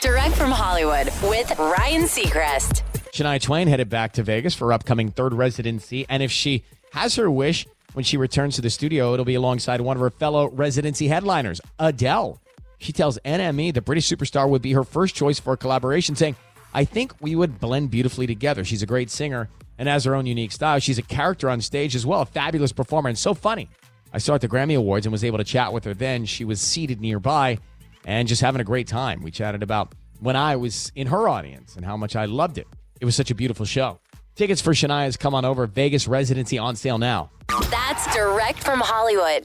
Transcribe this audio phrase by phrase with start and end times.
[0.00, 2.82] Direct from Hollywood with Ryan Seacrest.
[3.10, 6.06] Shania Twain headed back to Vegas for her upcoming third residency.
[6.08, 9.80] And if she has her wish when she returns to the studio, it'll be alongside
[9.80, 12.40] one of her fellow residency headliners, Adele.
[12.78, 16.36] She tells NME the British superstar would be her first choice for a collaboration, saying,
[16.72, 18.64] I think we would blend beautifully together.
[18.64, 19.48] She's a great singer
[19.78, 20.78] and has her own unique style.
[20.78, 23.68] She's a character on stage as well, a fabulous performer, and so funny.
[24.12, 26.24] I saw her at the Grammy Awards and was able to chat with her then.
[26.24, 27.58] She was seated nearby
[28.08, 29.22] and just having a great time.
[29.22, 32.66] We chatted about when I was in her audience and how much I loved it.
[33.00, 34.00] It was such a beautiful show.
[34.34, 35.66] Tickets for Shania's come on over.
[35.66, 37.30] Vegas residency on sale now.
[37.70, 39.44] That's direct from Hollywood.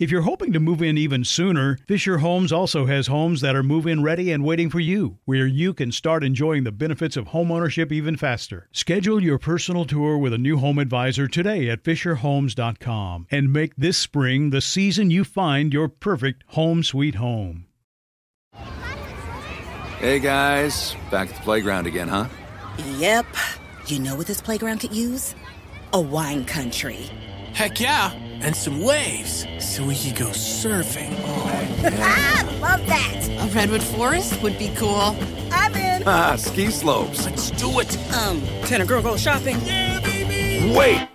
[0.00, 3.62] If you're hoping to move in even sooner, Fisher Homes also has homes that are
[3.62, 7.26] move in ready and waiting for you, where you can start enjoying the benefits of
[7.26, 8.66] homeownership even faster.
[8.72, 13.98] Schedule your personal tour with a new home advisor today at FisherHomes.com and make this
[13.98, 17.66] spring the season you find your perfect home sweet home.
[19.98, 22.24] Hey guys, back at the playground again, huh?
[22.96, 23.26] Yep.
[23.84, 25.34] You know what this playground could use?
[25.92, 27.10] A wine country.
[27.52, 28.12] Heck yeah,
[28.42, 31.14] and some waves so we could go surfing.
[31.24, 33.28] Oh, ah, love that.
[33.40, 35.16] A redwood forest would be cool.
[35.52, 36.02] I'm in.
[36.06, 37.24] Ah, ski slopes.
[37.24, 37.96] Let's do it.
[38.14, 39.58] Um, can a girl go shopping?
[39.64, 40.74] Yeah, baby.
[40.76, 41.08] Wait.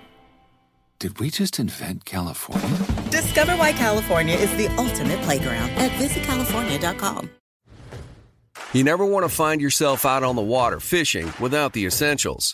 [1.00, 2.78] Did we just invent California?
[3.12, 7.30] Discover why California is the ultimate playground at visitcalifornia.com.
[8.74, 12.54] You never want to find yourself out on the water fishing without the essentials.